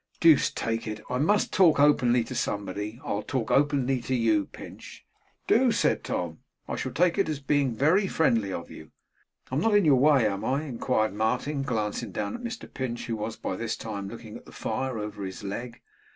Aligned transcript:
'Deuce 0.19 0.49
take 0.49 0.87
it, 0.87 0.99
I 1.11 1.19
must 1.19 1.53
talk 1.53 1.79
openly 1.79 2.23
to 2.23 2.33
somebody. 2.33 2.99
I'll 3.05 3.21
talk 3.21 3.51
openly 3.51 4.01
to 4.01 4.15
you, 4.15 4.47
Pinch.' 4.47 5.05
'Do!' 5.45 5.71
said 5.71 6.03
Tom. 6.03 6.39
'I 6.67 6.75
shall 6.77 6.91
take 6.91 7.19
it 7.19 7.29
as 7.29 7.39
being 7.39 7.75
very 7.75 8.07
friendly 8.07 8.51
of 8.51 8.71
you,' 8.71 8.89
'I'm 9.51 9.59
not 9.59 9.75
in 9.75 9.85
your 9.85 9.99
way, 9.99 10.25
am 10.27 10.43
I?' 10.43 10.63
inquired 10.63 11.13
Martin, 11.13 11.61
glancing 11.61 12.11
down 12.11 12.33
at 12.33 12.41
Mr 12.41 12.65
Pinch, 12.73 13.05
who 13.05 13.15
was 13.15 13.35
by 13.37 13.55
this 13.55 13.77
time 13.77 14.07
looking 14.09 14.37
at 14.37 14.47
the 14.47 14.51
fire 14.51 14.97
over 14.97 15.23
his 15.23 15.43
leg. 15.43 15.79